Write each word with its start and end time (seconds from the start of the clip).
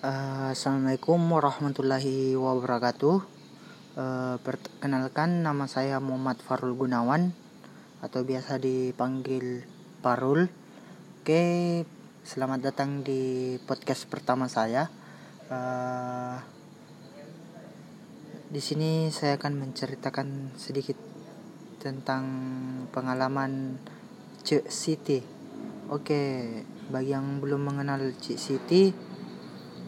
Uh, 0.00 0.56
Assalamualaikum 0.56 1.20
warahmatullahi 1.28 2.32
wabarakatuh. 2.32 3.20
Uh, 4.00 4.40
perkenalkan 4.40 5.44
nama 5.44 5.68
saya 5.68 6.00
Muhammad 6.00 6.40
Farul 6.40 6.72
Gunawan 6.72 7.36
atau 8.00 8.24
biasa 8.24 8.56
dipanggil 8.56 9.68
Parul. 10.00 10.48
Oke, 11.20 11.84
selamat 12.24 12.72
datang 12.72 13.04
di 13.04 13.60
podcast 13.68 14.08
pertama 14.08 14.48
saya. 14.48 14.88
Uh, 15.52 16.40
di 18.48 18.64
sini 18.64 19.12
saya 19.12 19.36
akan 19.36 19.68
menceritakan 19.68 20.56
sedikit 20.56 20.96
tentang 21.76 22.24
pengalaman 22.88 23.76
Cik 24.48 24.64
Siti. 24.64 25.20
Oke, 25.92 26.48
bagi 26.88 27.12
yang 27.12 27.44
belum 27.44 27.68
mengenal 27.68 28.00
Cik 28.16 28.40
Siti, 28.40 29.09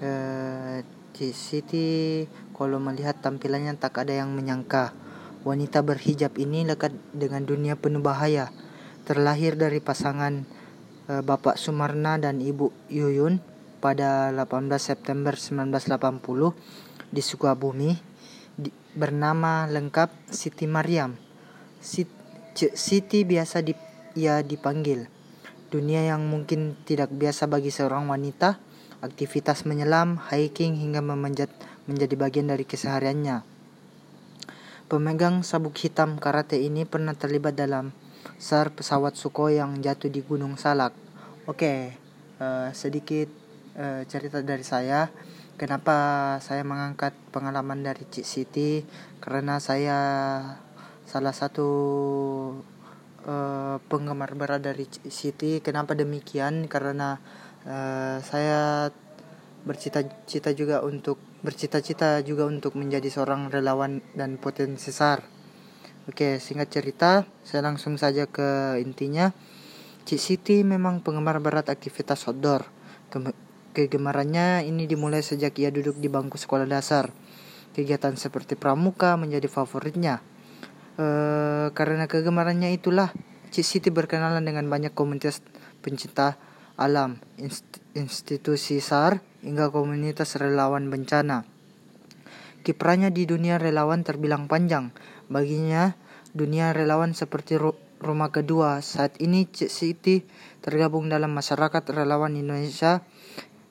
uh, 0.00 0.80
di 1.14 1.28
Siti 1.36 2.24
kalau 2.56 2.80
melihat 2.80 3.20
tampilannya 3.20 3.76
tak 3.76 4.04
ada 4.04 4.24
yang 4.24 4.32
menyangka 4.32 4.92
wanita 5.44 5.80
berhijab 5.80 6.36
ini 6.36 6.68
lekat 6.68 6.92
dengan 7.12 7.44
dunia 7.44 7.76
penuh 7.76 8.04
bahaya. 8.04 8.52
Terlahir 9.08 9.56
dari 9.56 9.80
pasangan 9.80 10.44
uh, 11.08 11.22
Bapak 11.24 11.56
Sumarna 11.56 12.20
dan 12.20 12.40
Ibu 12.40 12.92
Yuyun 12.92 13.40
pada 13.80 14.28
18 14.32 14.68
September 14.76 15.32
1980 15.32 17.10
di 17.10 17.22
Sukabumi 17.24 17.96
di, 18.52 18.68
bernama 18.92 19.64
lengkap 19.66 20.28
Siti 20.28 20.68
Mariam. 20.68 21.16
Siti 21.80 23.18
biasa 23.24 23.64
di, 23.64 23.72
ia 24.20 24.44
dipanggil. 24.44 25.08
Dunia 25.72 26.04
yang 26.12 26.28
mungkin 26.28 26.76
tidak 26.84 27.08
biasa 27.14 27.48
bagi 27.48 27.72
seorang 27.72 28.10
wanita 28.10 28.69
aktivitas 29.00 29.64
menyelam, 29.64 30.20
hiking 30.30 30.76
hingga 30.76 31.00
memanjat 31.00 31.48
menjadi 31.88 32.14
bagian 32.16 32.48
dari 32.48 32.64
kesehariannya. 32.68 33.42
Pemegang 34.90 35.46
sabuk 35.46 35.78
hitam 35.78 36.18
karate 36.18 36.58
ini 36.58 36.82
pernah 36.82 37.14
terlibat 37.14 37.54
dalam 37.54 37.94
SAR 38.36 38.74
pesawat 38.74 39.14
Sukhoi 39.14 39.62
yang 39.62 39.78
jatuh 39.80 40.10
di 40.10 40.20
Gunung 40.20 40.58
Salak. 40.58 40.92
Oke, 41.46 41.94
uh, 42.42 42.68
sedikit 42.74 43.30
uh, 43.78 44.02
cerita 44.04 44.42
dari 44.42 44.66
saya. 44.66 45.08
Kenapa 45.60 46.36
saya 46.40 46.64
mengangkat 46.64 47.12
pengalaman 47.30 47.84
dari 47.84 48.08
Cik 48.08 48.26
Siti? 48.26 48.80
Karena 49.20 49.60
saya 49.60 49.98
salah 51.04 51.36
satu 51.36 51.68
uh, 53.28 53.76
penggemar 53.86 54.32
berat 54.34 54.64
dari 54.64 54.88
Cik 54.88 55.12
Siti. 55.12 55.52
Kenapa 55.60 55.92
demikian? 55.92 56.64
Karena 56.64 57.20
uh, 57.66 58.18
saya 58.22 58.88
bercita-cita 59.64 60.56
juga 60.56 60.80
untuk 60.80 61.20
bercita-cita 61.40 62.20
juga 62.24 62.48
untuk 62.48 62.76
menjadi 62.76 63.08
seorang 63.08 63.48
relawan 63.48 64.04
dan 64.16 64.36
potensi 64.36 64.92
SAR. 64.92 65.20
Oke, 66.08 66.40
singkat 66.40 66.68
cerita, 66.72 67.28
saya 67.44 67.64
langsung 67.64 68.00
saja 68.00 68.24
ke 68.24 68.80
intinya. 68.80 69.32
Cik 70.08 70.20
Siti 70.20 70.56
memang 70.64 71.04
penggemar 71.04 71.38
berat 71.44 71.68
aktivitas 71.68 72.24
outdoor. 72.26 72.64
Kegemarannya 73.76 74.66
ini 74.66 74.88
dimulai 74.88 75.22
sejak 75.22 75.54
ia 75.60 75.70
duduk 75.70 76.00
di 76.00 76.08
bangku 76.08 76.40
sekolah 76.40 76.66
dasar. 76.66 77.12
Kegiatan 77.76 78.18
seperti 78.18 78.58
pramuka 78.58 79.14
menjadi 79.14 79.46
favoritnya. 79.46 80.18
E, 80.98 81.06
karena 81.76 82.10
kegemarannya 82.10 82.74
itulah, 82.74 83.14
Cik 83.54 83.62
Siti 83.62 83.90
berkenalan 83.94 84.42
dengan 84.42 84.66
banyak 84.66 84.96
komunitas 84.96 85.44
pencinta 85.84 86.34
alam, 86.80 87.20
institusi 87.92 88.80
SAR, 88.80 89.20
hingga 89.44 89.68
komunitas 89.68 90.40
relawan 90.40 90.88
bencana. 90.88 91.44
Kiprahnya 92.64 93.12
di 93.12 93.28
dunia 93.28 93.60
relawan 93.60 94.00
terbilang 94.00 94.48
panjang. 94.48 94.96
Baginya, 95.28 95.92
dunia 96.32 96.72
relawan 96.72 97.12
seperti 97.12 97.60
rumah 98.00 98.32
kedua. 98.32 98.80
Saat 98.80 99.20
ini 99.20 99.44
Cik 99.44 99.68
Siti 99.68 100.24
tergabung 100.64 101.12
dalam 101.12 101.36
masyarakat 101.36 101.84
relawan 101.92 102.32
Indonesia 102.36 103.04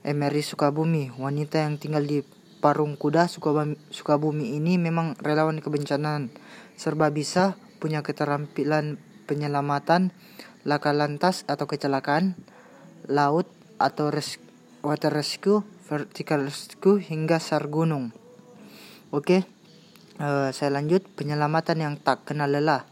Emery 0.00 0.40
Sukabumi. 0.40 1.12
Wanita 1.16 1.64
yang 1.64 1.76
tinggal 1.76 2.04
di 2.08 2.24
Parung 2.64 2.96
Kuda 2.96 3.28
Sukabumi 3.28 4.56
ini 4.56 4.80
memang 4.80 5.20
relawan 5.20 5.60
kebencanaan. 5.60 6.32
Serba 6.80 7.12
bisa, 7.12 7.60
punya 7.80 8.00
keterampilan 8.00 8.96
penyelamatan, 9.28 10.12
laka 10.64 10.96
lantas 10.96 11.44
atau 11.44 11.68
kecelakaan, 11.68 12.36
laut 13.08 13.48
atau 13.76 14.08
res 14.08 14.40
water 14.84 15.12
rescue, 15.12 15.64
vertical 15.88 16.44
rescue 16.44 17.00
hingga 17.00 17.40
sar 17.40 17.68
gunung. 17.72 18.12
Oke, 19.08 19.48
uh, 20.20 20.52
saya 20.52 20.70
lanjut 20.74 21.04
penyelamatan 21.16 21.80
yang 21.80 21.94
tak 21.96 22.28
kenal 22.28 22.52
lelah. 22.52 22.84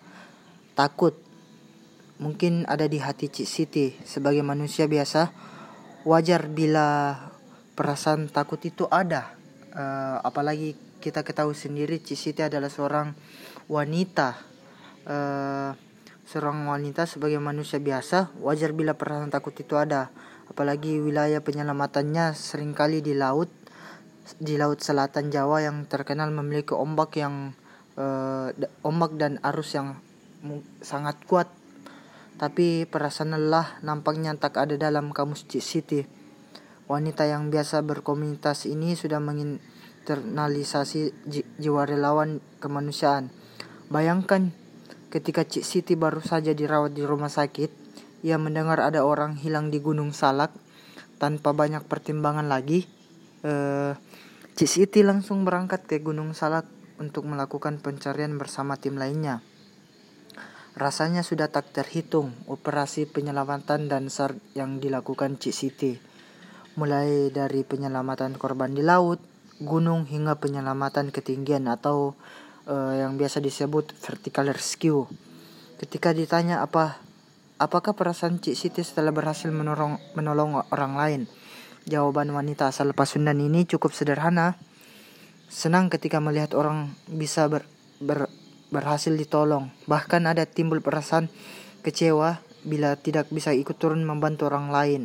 Takut 0.73 1.13
mungkin 2.23 2.65
ada 2.71 2.87
di 2.89 3.03
hati 3.03 3.29
Cik 3.29 3.49
Siti 3.49 3.87
sebagai 4.09 4.41
manusia 4.41 4.89
biasa. 4.89 5.35
Wajar 6.03 6.49
bila 6.51 7.15
perasaan 7.77 8.33
takut 8.33 8.59
itu 8.65 8.89
ada. 8.89 9.37
Uh, 9.73 10.19
apalagi 10.25 10.75
kita 11.03 11.27
ketahui 11.27 11.59
sendiri 11.59 12.01
Cik 12.01 12.19
Siti 12.19 12.41
adalah 12.41 12.73
seorang 12.73 13.13
wanita. 13.69 14.39
Uh, 15.03 15.92
seorang 16.33 16.65
wanita 16.65 17.05
sebagai 17.05 17.37
manusia 17.45 17.77
biasa, 17.77 18.33
wajar 18.41 18.73
bila 18.73 18.97
perasaan 18.97 19.29
takut 19.29 19.53
itu 19.53 19.77
ada. 19.77 20.09
Apalagi 20.49 20.97
wilayah 20.97 21.45
penyelamatannya 21.45 22.33
sering 22.33 22.73
kali 22.73 23.05
di 23.05 23.13
laut, 23.13 23.53
di 24.41 24.57
laut 24.57 24.81
selatan 24.81 25.29
Jawa 25.29 25.61
yang 25.61 25.85
terkenal 25.85 26.33
memiliki 26.33 26.73
ombak 26.73 27.21
yang 27.21 27.53
uh, 28.01 28.49
ombak 28.81 29.21
dan 29.21 29.45
arus 29.45 29.77
yang 29.77 30.01
sangat 30.81 31.21
kuat. 31.29 31.53
Tapi 32.41 32.89
perasaan 32.89 33.37
lelah 33.37 33.85
nampaknya 33.85 34.33
tak 34.41 34.57
ada 34.57 34.81
dalam 34.81 35.13
kamus 35.13 35.45
City. 35.45 36.09
Wanita 36.89 37.29
yang 37.29 37.53
biasa 37.53 37.85
berkomunitas 37.85 38.65
ini 38.65 38.97
sudah 38.97 39.21
menginternalisasi 39.21 41.29
jiwa 41.61 41.85
relawan 41.85 42.41
kemanusiaan. 42.57 43.29
Bayangkan 43.93 44.62
Ketika 45.13 45.45
Cik 45.45 45.61
Siti 45.61 45.93
baru 45.93 46.25
saja 46.25 46.57
dirawat 46.57 46.97
di 46.97 47.05
rumah 47.05 47.29
sakit, 47.29 47.69
ia 48.25 48.41
mendengar 48.41 48.81
ada 48.81 49.05
orang 49.05 49.37
hilang 49.37 49.69
di 49.69 49.77
Gunung 49.77 50.17
Salak. 50.17 50.57
Tanpa 51.21 51.53
banyak 51.53 51.85
pertimbangan 51.85 52.49
lagi, 52.49 52.89
eh, 53.45 53.93
Cik 54.57 54.71
Siti 54.73 55.05
langsung 55.05 55.45
berangkat 55.45 55.85
ke 55.85 56.01
Gunung 56.01 56.33
Salak 56.33 56.65
untuk 56.97 57.29
melakukan 57.29 57.77
pencarian 57.85 58.41
bersama 58.41 58.81
tim 58.81 58.97
lainnya. 58.97 59.45
Rasanya 60.81 61.21
sudah 61.21 61.53
tak 61.53 61.77
terhitung 61.77 62.33
operasi 62.49 63.05
penyelamatan 63.05 63.93
dan 63.93 64.09
SAR 64.09 64.41
yang 64.57 64.81
dilakukan 64.81 65.37
Cik 65.37 65.53
Siti. 65.53 65.93
Mulai 66.81 67.29
dari 67.29 67.69
penyelamatan 67.69 68.41
korban 68.41 68.73
di 68.73 68.81
laut, 68.81 69.21
gunung 69.61 70.09
hingga 70.09 70.41
penyelamatan 70.41 71.13
ketinggian 71.13 71.69
atau 71.69 72.17
uh, 72.67 72.95
yang 72.95 73.19
biasa 73.19 73.43
disebut 73.43 73.95
vertical 73.99 74.51
rescue. 74.51 75.07
Ketika 75.79 76.15
ditanya 76.15 76.63
apa 76.63 77.03
apakah 77.59 77.95
perasaan 77.95 78.39
Cik 78.39 78.55
Siti 78.55 78.83
setelah 78.87 79.11
berhasil 79.11 79.51
menolong 79.51 79.99
menolong 80.15 80.63
orang 80.71 80.95
lain? 80.95 81.23
Jawaban 81.83 82.31
wanita 82.31 82.71
asal 82.71 82.95
Pasundan 82.95 83.43
ini 83.43 83.67
cukup 83.67 83.91
sederhana. 83.91 84.55
Senang 85.51 85.91
ketika 85.91 86.23
melihat 86.23 86.55
orang 86.55 86.95
bisa 87.11 87.51
ber, 87.51 87.67
ber, 87.99 88.31
berhasil 88.71 89.13
ditolong. 89.13 89.69
Bahkan 89.91 90.31
ada 90.31 90.47
timbul 90.47 90.79
perasaan 90.79 91.27
kecewa 91.83 92.41
bila 92.63 92.95
tidak 92.95 93.29
bisa 93.35 93.51
ikut 93.51 93.75
turun 93.75 94.07
membantu 94.07 94.47
orang 94.47 94.71
lain. 94.71 95.03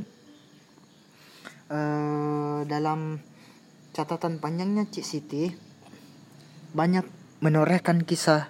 Uh, 1.68 2.64
dalam 2.70 3.20
catatan 3.92 4.40
panjangnya 4.40 4.88
Cik 4.88 5.04
Siti 5.04 5.52
banyak 6.72 7.17
menorehkan 7.40 8.02
kisah 8.02 8.50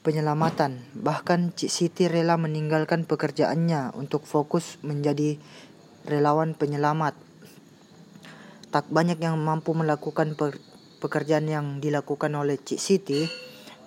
penyelamatan. 0.00 0.80
Bahkan 0.96 1.56
Cik 1.56 1.72
Siti 1.72 2.04
rela 2.08 2.36
meninggalkan 2.36 3.04
pekerjaannya 3.04 3.96
untuk 3.96 4.24
fokus 4.24 4.80
menjadi 4.84 5.36
relawan 6.04 6.56
penyelamat. 6.56 7.16
Tak 8.70 8.88
banyak 8.88 9.18
yang 9.18 9.36
mampu 9.40 9.74
melakukan 9.74 10.36
pekerjaan 11.00 11.46
yang 11.48 11.66
dilakukan 11.80 12.32
oleh 12.36 12.60
Cik 12.60 12.80
Siti. 12.80 13.20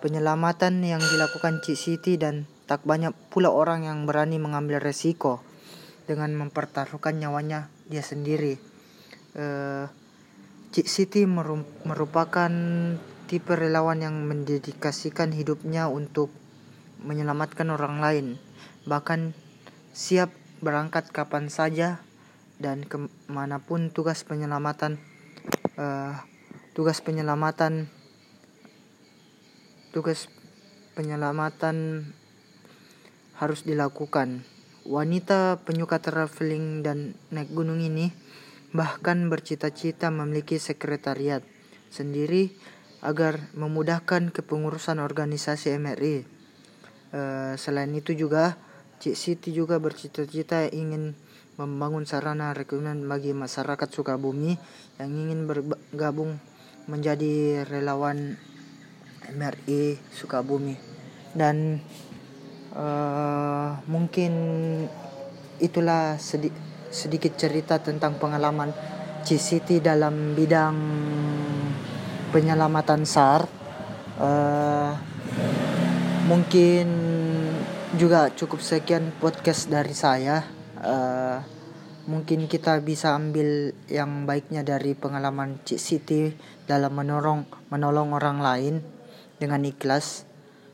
Penyelamatan 0.01 0.83
yang 0.83 0.99
dilakukan 0.99 1.63
Cik 1.63 1.77
Siti 1.79 2.13
dan 2.19 2.43
tak 2.67 2.83
banyak 2.83 3.15
pula 3.31 3.53
orang 3.53 3.87
yang 3.87 4.03
berani 4.03 4.35
mengambil 4.35 4.83
resiko 4.83 5.39
dengan 6.03 6.35
mempertaruhkan 6.35 7.15
nyawanya 7.15 7.71
dia 7.87 8.03
sendiri. 8.03 8.59
Uh, 9.33 9.87
Cik 10.75 10.87
Siti 10.89 11.23
merupakan 11.23 12.51
tipe 13.33 13.57
relawan 13.57 13.97
yang 13.97 14.29
mendedikasikan 14.29 15.33
hidupnya 15.33 15.89
untuk 15.89 16.29
menyelamatkan 17.01 17.65
orang 17.73 17.97
lain, 17.97 18.25
bahkan 18.85 19.33
siap 19.89 20.29
berangkat 20.61 21.09
kapan 21.09 21.49
saja 21.49 21.97
dan 22.61 22.85
ke 22.85 23.09
mana 23.25 23.57
pun 23.57 23.89
tugas 23.89 24.21
penyelamatan 24.21 25.01
uh, 25.81 26.13
tugas 26.77 27.01
penyelamatan 27.01 27.89
tugas 29.97 30.29
penyelamatan 30.93 32.05
harus 33.41 33.65
dilakukan. 33.65 34.45
Wanita 34.85 35.65
penyuka 35.65 35.97
traveling 36.05 36.85
dan 36.85 37.17
naik 37.33 37.49
gunung 37.49 37.81
ini 37.81 38.13
bahkan 38.77 39.25
bercita-cita 39.25 40.13
memiliki 40.13 40.61
sekretariat 40.61 41.41
sendiri 41.89 42.53
agar 43.03 43.51
memudahkan 43.51 44.31
kepengurusan 44.31 45.03
organisasi 45.03 45.75
MRI. 45.75 46.23
Uh, 47.13 47.53
selain 47.59 47.91
itu 47.93 48.15
juga 48.15 48.55
Cik 49.03 49.19
Siti 49.19 49.49
juga 49.51 49.77
bercita-cita 49.77 50.71
ingin 50.71 51.13
membangun 51.59 52.07
sarana 52.07 52.55
rekrutmen 52.55 53.05
bagi 53.05 53.35
masyarakat 53.35 53.91
Sukabumi 53.91 54.57
yang 54.97 55.11
ingin 55.11 55.45
bergabung 55.45 56.39
menjadi 56.89 57.67
relawan 57.67 58.39
MRI 59.29 59.99
Sukabumi 60.15 60.79
dan 61.37 61.83
uh, 62.73 63.77
mungkin 63.85 64.33
itulah 65.61 66.17
sedi 66.17 66.49
sedikit 66.89 67.35
cerita 67.37 67.81
tentang 67.81 68.17
pengalaman 68.17 68.73
Citi 69.23 69.79
dalam 69.79 70.35
bidang 70.35 70.77
penyelamatan 72.33 73.05
SAR 73.05 73.45
uh, 74.17 74.97
mungkin 76.25 76.87
juga 77.93 78.33
cukup 78.33 78.57
sekian 78.57 79.13
podcast 79.21 79.69
dari 79.69 79.93
saya. 79.93 80.41
Uh, 80.81 81.37
mungkin 82.09 82.49
kita 82.49 82.81
bisa 82.81 83.13
ambil 83.13 83.77
yang 83.85 84.25
baiknya 84.25 84.65
dari 84.65 84.97
pengalaman 84.97 85.61
Cik 85.61 85.79
Siti 85.79 86.33
dalam 86.65 86.97
menolong 86.97 87.45
menolong 87.69 88.17
orang 88.17 88.41
lain 88.41 88.75
dengan 89.37 89.61
ikhlas. 89.61 90.25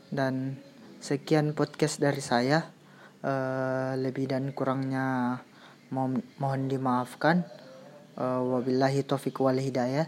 Dan 0.08 0.56
sekian 1.04 1.52
podcast 1.52 2.00
dari 2.00 2.24
saya. 2.24 2.72
Uh, 3.20 4.00
lebih 4.00 4.32
dan 4.32 4.56
kurangnya 4.56 5.44
mohon, 5.92 6.24
mohon 6.40 6.72
dimaafkan. 6.72 7.44
Uh, 8.16 8.40
wabillahi 8.48 9.04
taufiq 9.04 9.36
wal 9.44 9.60
hidayah 9.60 10.08